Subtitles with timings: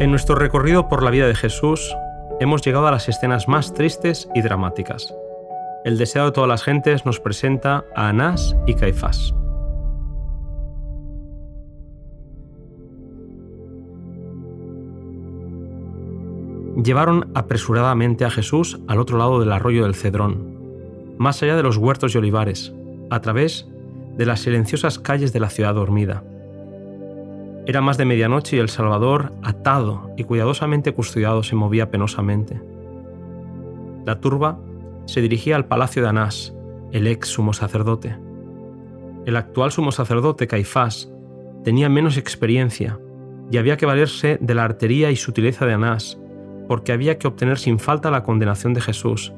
[0.00, 1.94] En nuestro recorrido por la vida de Jesús,
[2.40, 5.14] hemos llegado a las escenas más tristes y dramáticas.
[5.84, 9.34] El deseo de todas las gentes nos presenta a Anás y Caifás.
[16.82, 21.76] Llevaron apresuradamente a Jesús al otro lado del arroyo del Cedrón, más allá de los
[21.76, 22.72] huertos y olivares,
[23.10, 23.68] a través
[24.16, 26.24] de las silenciosas calles de la ciudad dormida.
[27.66, 32.60] Era más de medianoche y el Salvador, atado y cuidadosamente custodiado, se movía penosamente.
[34.06, 34.58] La turba
[35.04, 36.54] se dirigía al palacio de Anás,
[36.92, 38.16] el ex sumo sacerdote.
[39.26, 41.12] El actual sumo sacerdote, Caifás,
[41.62, 42.98] tenía menos experiencia
[43.50, 46.18] y había que valerse de la artería y sutileza de Anás,
[46.66, 49.32] porque había que obtener sin falta la condenación de Jesús,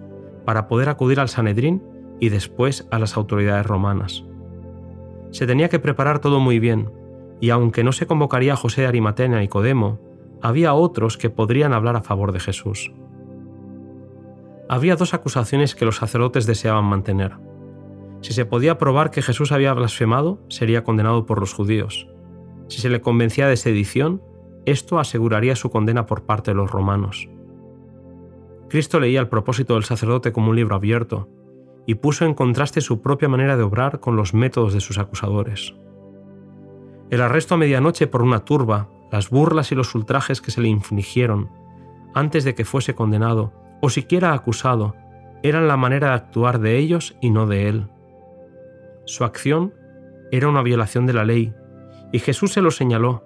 [0.45, 1.83] para poder acudir al Sanedrín
[2.21, 4.25] y después a las autoridades romanas.
[5.31, 6.91] Se tenía que preparar todo muy bien,
[7.43, 9.99] y aunque no se convocaría a José de Arimatea y Nicodemo,
[10.41, 12.93] había otros que podrían hablar a favor de Jesús.
[14.69, 17.33] Había dos acusaciones que los sacerdotes deseaban mantener.
[18.21, 22.07] Si se podía probar que Jesús había blasfemado, sería condenado por los judíos.
[22.69, 24.23] Si se le convencía de sedición,
[24.65, 27.29] esto aseguraría su condena por parte de los romanos.
[28.69, 31.29] Cristo leía el propósito del sacerdote como un libro abierto
[31.87, 35.75] y puso en contraste su propia manera de obrar con los métodos de sus acusadores.
[37.13, 40.69] El arresto a medianoche por una turba, las burlas y los ultrajes que se le
[40.69, 41.51] infligieron
[42.15, 44.97] antes de que fuese condenado o siquiera acusado,
[45.43, 47.87] eran la manera de actuar de ellos y no de él.
[49.05, 49.75] Su acción
[50.31, 51.53] era una violación de la ley,
[52.13, 53.25] y Jesús se lo señaló,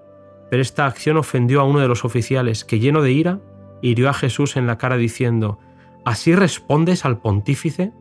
[0.50, 3.38] pero esta acción ofendió a uno de los oficiales que, lleno de ira,
[3.82, 5.60] hirió a Jesús en la cara diciendo,
[6.04, 7.92] ¿Así respondes al pontífice?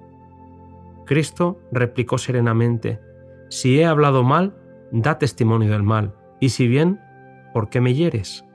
[1.06, 3.00] Cristo replicó serenamente,
[3.50, 7.00] Si he hablado mal, da testimonio del mal, y si bien,
[7.54, 8.46] ¿por qué me hieres?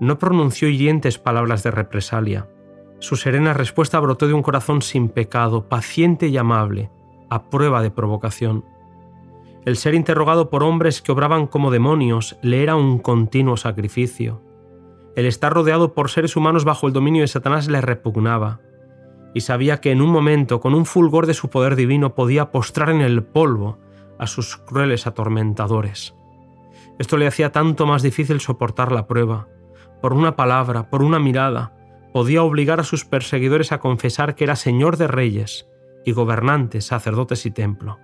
[0.00, 2.48] No pronunció hirientes palabras de represalia.
[3.00, 6.90] Su serena respuesta brotó de un corazón sin pecado, paciente y amable,
[7.30, 8.64] a prueba de provocación.
[9.64, 14.40] El ser interrogado por hombres que obraban como demonios le era un continuo sacrificio.
[15.16, 18.60] El estar rodeado por seres humanos bajo el dominio de Satanás le repugnaba,
[19.34, 22.90] y sabía que en un momento, con un fulgor de su poder divino, podía postrar
[22.90, 23.78] en el polvo
[24.18, 26.14] a sus crueles atormentadores.
[26.98, 29.48] Esto le hacía tanto más difícil soportar la prueba.
[30.02, 31.72] Por una palabra, por una mirada,
[32.12, 35.68] podía obligar a sus perseguidores a confesar que era Señor de reyes
[36.04, 37.98] y gobernante, sacerdotes y templo.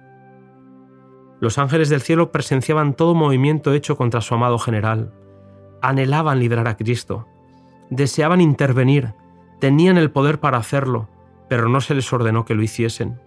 [1.41, 5.13] Los ángeles del cielo presenciaban todo movimiento hecho contra su amado general.
[5.83, 7.27] Anhelaban librar a Cristo.
[7.91, 9.15] Deseaban intervenir.
[9.61, 11.09] Tenían el poder para hacerlo,
[11.49, 13.21] pero no se les ordenó que lo hiciesen.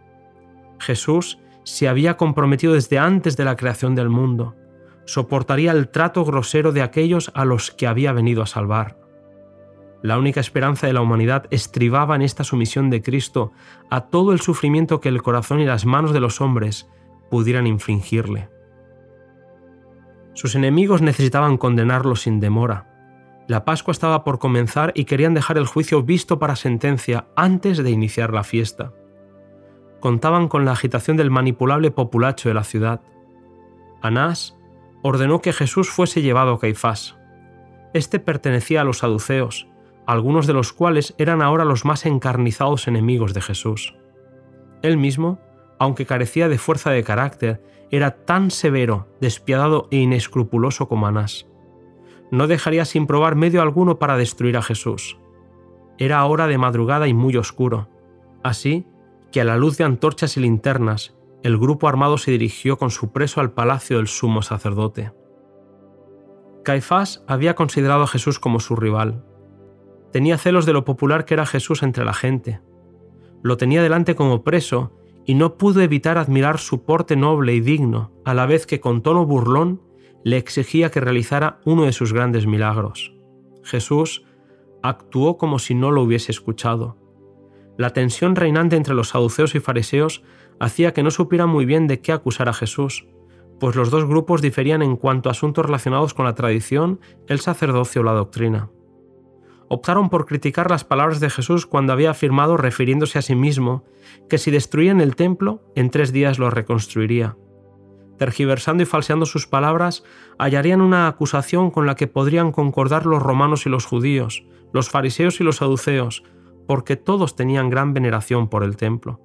[0.79, 4.55] Jesús se había comprometido desde antes de la creación del mundo.
[5.03, 8.97] Soportaría el trato grosero de aquellos a los que había venido a salvar.
[10.01, 13.51] La única esperanza de la humanidad estribaba en esta sumisión de Cristo
[13.89, 16.87] a todo el sufrimiento que el corazón y las manos de los hombres
[17.29, 18.47] pudieran infligirle.
[20.35, 23.43] Sus enemigos necesitaban condenarlo sin demora.
[23.49, 27.91] La Pascua estaba por comenzar y querían dejar el juicio visto para sentencia antes de
[27.91, 28.93] iniciar la fiesta
[29.99, 33.01] contaban con la agitación del manipulable populacho de la ciudad.
[34.01, 34.57] Anás
[35.01, 37.17] ordenó que Jesús fuese llevado a Caifás.
[37.93, 39.67] Este pertenecía a los saduceos,
[40.05, 43.95] algunos de los cuales eran ahora los más encarnizados enemigos de Jesús.
[44.81, 45.39] Él mismo,
[45.79, 51.47] aunque carecía de fuerza de carácter, era tan severo, despiadado e inescrupuloso como Anás.
[52.31, 55.17] No dejaría sin probar medio alguno para destruir a Jesús.
[55.97, 57.87] Era hora de madrugada y muy oscuro.
[58.43, 58.85] Así,
[59.31, 63.11] que a la luz de antorchas y linternas el grupo armado se dirigió con su
[63.11, 65.11] preso al palacio del sumo sacerdote.
[66.63, 69.23] Caifás había considerado a Jesús como su rival.
[70.11, 72.59] Tenía celos de lo popular que era Jesús entre la gente.
[73.43, 74.93] Lo tenía delante como preso
[75.25, 79.01] y no pudo evitar admirar su porte noble y digno, a la vez que con
[79.01, 79.81] tono burlón
[80.23, 83.13] le exigía que realizara uno de sus grandes milagros.
[83.63, 84.25] Jesús
[84.81, 86.97] actuó como si no lo hubiese escuchado
[87.77, 90.23] la tensión reinante entre los saduceos y fariseos
[90.59, 93.07] hacía que no supieran muy bien de qué acusar a Jesús,
[93.59, 98.01] pues los dos grupos diferían en cuanto a asuntos relacionados con la tradición, el sacerdocio
[98.01, 98.69] o la doctrina.
[99.69, 103.83] Optaron por criticar las palabras de Jesús cuando había afirmado, refiriéndose a sí mismo,
[104.29, 107.35] que si destruían el templo, en tres días lo reconstruiría.
[108.17, 110.03] Tergiversando y falseando sus palabras,
[110.39, 115.39] hallarían una acusación con la que podrían concordar los romanos y los judíos, los fariseos
[115.41, 116.23] y los saduceos,
[116.67, 119.21] porque todos tenían gran veneración por el templo.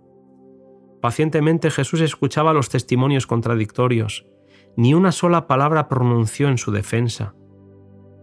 [1.01, 4.27] Pacientemente Jesús escuchaba los testimonios contradictorios,
[4.77, 7.35] ni una sola palabra pronunció en su defensa.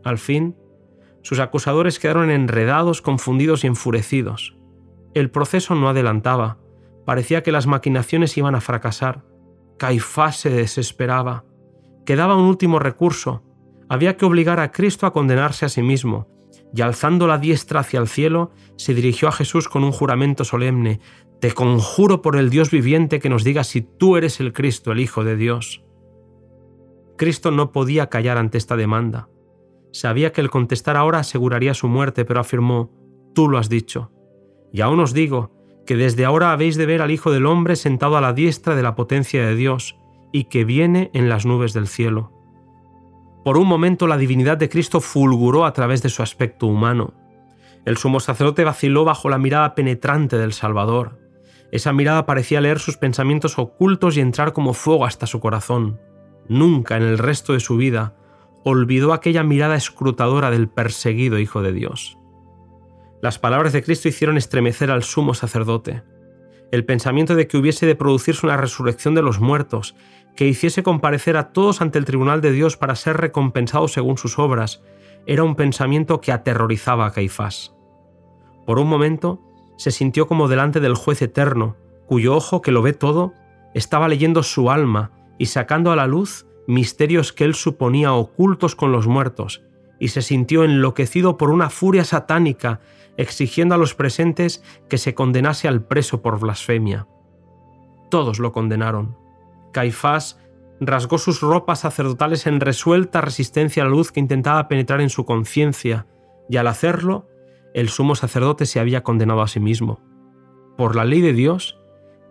[0.03, 0.55] Al fin,
[1.21, 4.57] Sus acusadores quedaron enredados, confundidos y enfurecidos.
[5.13, 6.59] El proceso no adelantaba.
[7.05, 9.25] Parecía que las maquinaciones iban a fracasar.
[9.77, 11.45] Caifás se desesperaba.
[12.05, 13.43] Quedaba un último recurso.
[13.89, 16.27] Había que obligar a Cristo a condenarse a sí mismo,
[16.73, 20.99] y alzando la diestra hacia el cielo, se dirigió a Jesús con un juramento solemne,
[21.39, 24.99] Te conjuro por el Dios viviente que nos diga si tú eres el Cristo, el
[24.99, 25.83] Hijo de Dios.
[27.17, 29.29] Cristo no podía callar ante esta demanda.
[29.91, 32.91] Sabía que el contestar ahora aseguraría su muerte, pero afirmó,
[33.33, 34.11] Tú lo has dicho.
[34.73, 35.51] Y aún os digo,
[35.85, 38.83] que desde ahora habéis de ver al Hijo del Hombre sentado a la diestra de
[38.83, 39.97] la potencia de Dios,
[40.31, 42.38] y que viene en las nubes del cielo.
[43.49, 47.15] Por un momento la divinidad de Cristo fulguró a través de su aspecto humano.
[47.83, 51.17] El sumo sacerdote vaciló bajo la mirada penetrante del Salvador.
[51.71, 55.99] Esa mirada parecía leer sus pensamientos ocultos y entrar como fuego hasta su corazón.
[56.47, 58.13] Nunca en el resto de su vida
[58.63, 62.19] olvidó aquella mirada escrutadora del perseguido Hijo de Dios.
[63.19, 66.03] Las palabras de Cristo hicieron estremecer al sumo sacerdote.
[66.71, 69.95] El pensamiento de que hubiese de producirse una resurrección de los muertos
[70.35, 74.39] que hiciese comparecer a todos ante el tribunal de Dios para ser recompensados según sus
[74.39, 74.83] obras,
[75.25, 77.75] era un pensamiento que aterrorizaba a Caifás.
[78.65, 79.41] Por un momento,
[79.77, 81.75] se sintió como delante del juez eterno,
[82.05, 83.33] cuyo ojo, que lo ve todo,
[83.73, 88.91] estaba leyendo su alma y sacando a la luz misterios que él suponía ocultos con
[88.91, 89.63] los muertos,
[89.99, 92.79] y se sintió enloquecido por una furia satánica,
[93.17, 97.07] exigiendo a los presentes que se condenase al preso por blasfemia.
[98.09, 99.17] Todos lo condenaron.
[99.73, 100.39] Caifás
[100.79, 105.25] rasgó sus ropas sacerdotales en resuelta resistencia a la luz que intentaba penetrar en su
[105.25, 106.07] conciencia,
[106.49, 107.27] y al hacerlo,
[107.73, 109.99] el sumo sacerdote se había condenado a sí mismo.
[110.77, 111.77] Por la ley de Dios,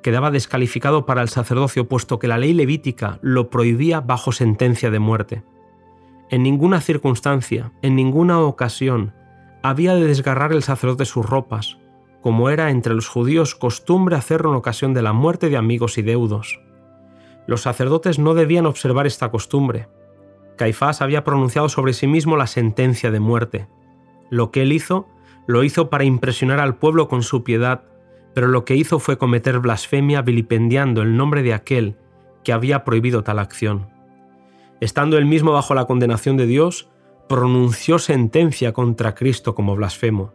[0.03, 4.99] quedaba descalificado para el sacerdocio, puesto que la ley levítica lo prohibía bajo sentencia de
[4.99, 5.45] muerte.
[6.31, 9.15] En ninguna circunstancia, en ninguna ocasión,
[9.63, 11.79] había de desgarrar el sacerdote sus ropas,
[12.21, 16.03] como era entre los judíos costumbre hacerlo en ocasión de la muerte de amigos y
[16.03, 16.61] deudos.
[17.47, 19.89] Los sacerdotes no debían observar esta costumbre.
[20.57, 23.69] Caifás había pronunciado sobre sí mismo la sentencia de muerte.
[24.29, 25.09] Lo que él hizo,
[25.47, 27.85] lo hizo para impresionar al pueblo con su piedad,
[28.35, 31.97] pero lo que hizo fue cometer blasfemia vilipendiando el nombre de aquel
[32.45, 33.89] que había prohibido tal acción.
[34.81, 36.89] Estando él mismo bajo la condenación de Dios,
[37.29, 40.33] pronunció sentencia contra Cristo como blasfemo.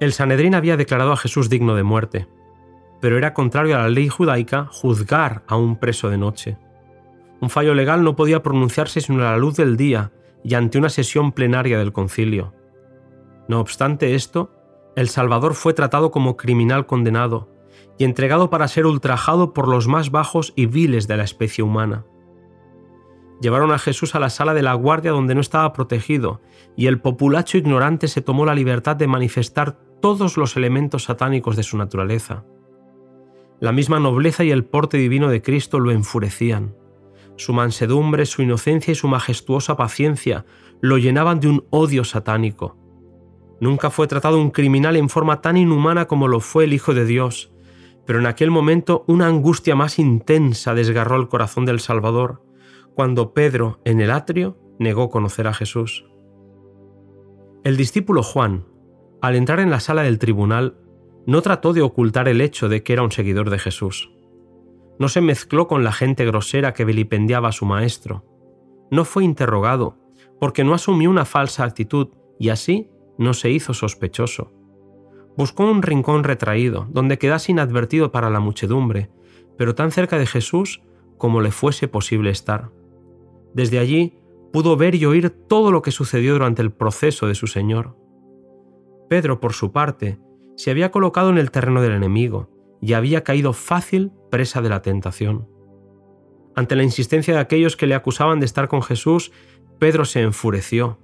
[0.00, 2.28] El Sanedrín había declarado a Jesús digno de muerte
[3.00, 6.58] pero era contrario a la ley judaica juzgar a un preso de noche.
[7.40, 10.12] Un fallo legal no podía pronunciarse sino a la luz del día
[10.42, 12.54] y ante una sesión plenaria del concilio.
[13.48, 14.50] No obstante esto,
[14.96, 17.48] el Salvador fue tratado como criminal condenado
[17.98, 22.06] y entregado para ser ultrajado por los más bajos y viles de la especie humana.
[23.40, 26.40] Llevaron a Jesús a la sala de la guardia donde no estaba protegido,
[26.76, 31.62] y el populacho ignorante se tomó la libertad de manifestar todos los elementos satánicos de
[31.62, 32.44] su naturaleza.
[33.60, 36.74] La misma nobleza y el porte divino de Cristo lo enfurecían.
[37.36, 40.44] Su mansedumbre, su inocencia y su majestuosa paciencia
[40.80, 42.76] lo llenaban de un odio satánico.
[43.60, 47.06] Nunca fue tratado un criminal en forma tan inhumana como lo fue el Hijo de
[47.06, 47.50] Dios,
[48.06, 52.42] pero en aquel momento una angustia más intensa desgarró el corazón del Salvador,
[52.96, 56.06] cuando Pedro, en el atrio, negó conocer a Jesús.
[57.62, 58.64] El discípulo Juan,
[59.20, 60.78] al entrar en la sala del tribunal,
[61.26, 64.10] no trató de ocultar el hecho de que era un seguidor de Jesús.
[64.98, 68.24] No se mezcló con la gente grosera que vilipendiaba a su maestro.
[68.90, 69.98] No fue interrogado,
[70.40, 72.88] porque no asumió una falsa actitud y así
[73.18, 74.54] no se hizo sospechoso.
[75.36, 79.10] Buscó un rincón retraído, donde quedase inadvertido para la muchedumbre,
[79.58, 80.80] pero tan cerca de Jesús
[81.18, 82.70] como le fuese posible estar.
[83.56, 84.12] Desde allí
[84.52, 87.96] pudo ver y oír todo lo que sucedió durante el proceso de su Señor.
[89.08, 90.18] Pedro, por su parte,
[90.56, 92.50] se había colocado en el terreno del enemigo
[92.82, 95.48] y había caído fácil presa de la tentación.
[96.54, 99.32] Ante la insistencia de aquellos que le acusaban de estar con Jesús,
[99.78, 100.98] Pedro se enfureció.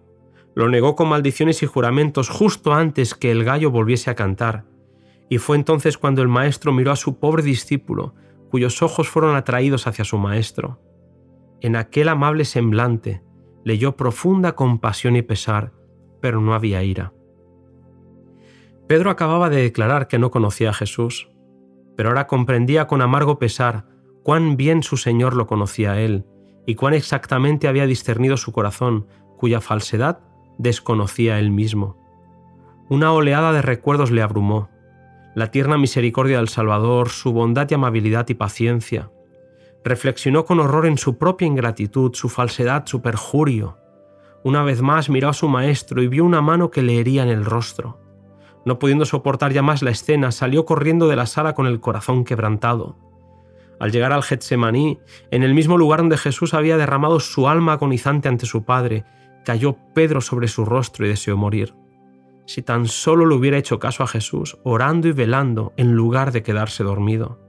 [0.55, 4.67] Lo negó con maldiciones y juramentos justo antes que el gallo volviese a cantar.
[5.31, 8.15] Y fue entonces cuando el maestro miró a su pobre discípulo,
[8.51, 10.92] cuyos ojos fueron atraídos hacia su maestro.
[11.63, 13.23] En aquel amable semblante
[13.65, 15.73] leyó profunda compasión y pesar,
[16.21, 17.13] pero no había ira.
[18.89, 21.31] Pedro acababa de declarar que no conocía a Jesús,
[21.97, 23.87] pero ahora comprendía con amargo pesar
[24.25, 26.27] cuán bien su Señor lo conocía a él
[26.67, 29.07] y cuán exactamente había discernido su corazón,
[29.39, 30.19] cuya falsedad
[30.59, 31.97] desconocía él mismo.
[32.89, 34.69] Una oleada de recuerdos le abrumó,
[35.37, 39.13] la tierna misericordia del Salvador, su bondad y amabilidad y paciencia.
[39.85, 43.79] Reflexionó con horror en su propia ingratitud, su falsedad, su perjurio.
[44.45, 47.29] Una vez más miró a su maestro y vio una mano que le hería en
[47.29, 48.01] el rostro.
[48.65, 52.25] No pudiendo soportar ya más la escena, salió corriendo de la sala con el corazón
[52.25, 52.97] quebrantado.
[53.81, 55.01] Al llegar al Getsemaní,
[55.33, 59.05] en el mismo lugar donde Jesús había derramado su alma agonizante ante su Padre,
[59.45, 61.75] cayó Pedro sobre su rostro y deseó morir.
[62.47, 66.43] Si tan solo le hubiera hecho caso a Jesús, orando y velando, en lugar de
[66.43, 67.41] quedarse dormido.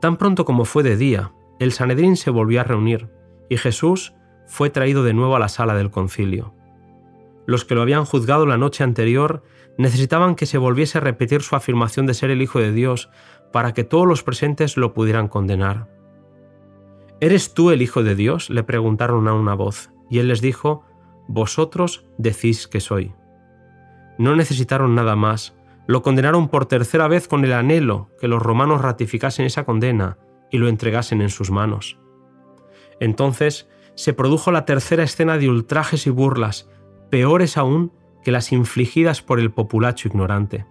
[0.00, 3.10] Tan pronto como fue de día, el Sanedrín se volvió a reunir,
[3.48, 4.14] y Jesús
[4.46, 6.54] fue traído de nuevo a la sala del concilio.
[7.46, 9.42] Los que lo habían juzgado la noche anterior
[9.76, 13.10] necesitaban que se volviese a repetir su afirmación de ser el Hijo de Dios
[13.52, 15.88] para que todos los presentes lo pudieran condenar.
[17.20, 18.48] ¿Eres tú el Hijo de Dios?
[18.48, 20.84] le preguntaron a una voz, y él les dijo,
[21.28, 23.12] Vosotros decís que soy.
[24.18, 25.54] No necesitaron nada más,
[25.90, 30.18] lo condenaron por tercera vez con el anhelo que los romanos ratificasen esa condena
[30.48, 31.98] y lo entregasen en sus manos.
[33.00, 36.70] Entonces se produjo la tercera escena de ultrajes y burlas,
[37.10, 37.92] peores aún
[38.22, 40.64] que las infligidas por el populacho ignorante.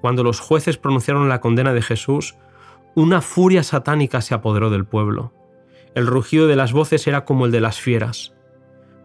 [0.00, 2.34] Cuando los jueces pronunciaron la condena de Jesús,
[2.94, 5.34] una furia satánica se apoderó del pueblo.
[5.94, 8.32] El rugido de las voces era como el de las fieras.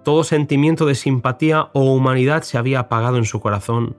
[0.05, 3.97] Todo sentimiento de simpatía o humanidad se había apagado en su corazón.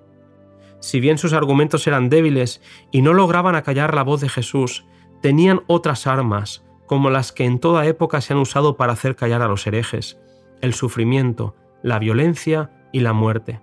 [0.80, 4.85] Si bien sus argumentos eran débiles y no lograban acallar la voz de Jesús,
[5.20, 9.42] tenían otras armas, como las que en toda época se han usado para hacer callar
[9.42, 10.20] a los herejes,
[10.61, 13.61] el sufrimiento, la violencia y la muerte.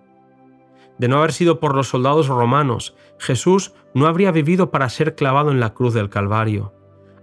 [0.98, 5.52] De no haber sido por los soldados romanos, Jesús no habría vivido para ser clavado
[5.52, 6.74] en la cruz del Calvario.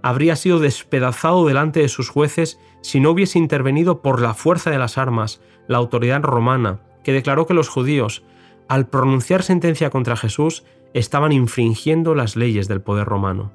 [0.03, 4.77] Habría sido despedazado delante de sus jueces si no hubiese intervenido por la fuerza de
[4.77, 8.23] las armas la autoridad romana, que declaró que los judíos,
[8.67, 13.51] al pronunciar sentencia contra Jesús, estaban infringiendo las leyes del poder romano.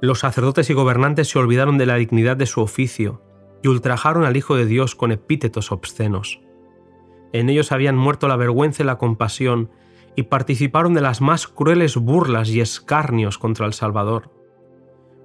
[0.00, 3.22] Los sacerdotes y gobernantes se olvidaron de la dignidad de su oficio
[3.62, 6.40] y ultrajaron al Hijo de Dios con epítetos obscenos.
[7.32, 9.70] En ellos habían muerto la vergüenza y la compasión,
[10.16, 14.32] y participaron de las más crueles burlas y escarnios contra el Salvador.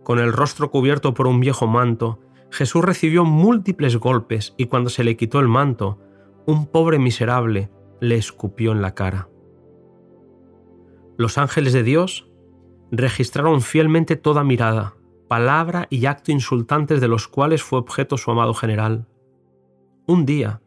[0.03, 2.19] Con el rostro cubierto por un viejo manto,
[2.51, 5.97] Jesús recibió múltiples golpes y cuando se le quitó el manto,
[6.45, 7.71] un pobre miserable
[8.03, 9.29] le escupió en la cara.
[11.17, 12.29] Los ángeles de Dios
[12.91, 14.95] registraron fielmente toda mirada,
[15.29, 19.07] palabra y acto insultantes de los cuales fue objeto su amado general.
[20.05, 20.61] Un día,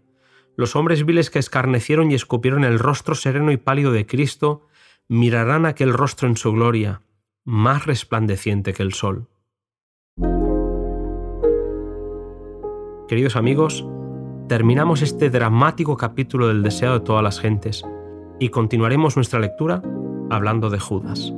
[0.57, 4.66] los hombres viles que escarnecieron y escupieron el rostro sereno y pálido de Cristo
[5.07, 7.02] mirarán aquel rostro en su gloria,
[7.45, 9.28] más resplandeciente que el sol.
[13.09, 13.87] Queridos amigos,
[14.49, 17.85] terminamos este dramático capítulo del deseo de todas las gentes
[18.38, 19.83] y continuaremos nuestra lectura
[20.31, 21.33] hablando de Judas.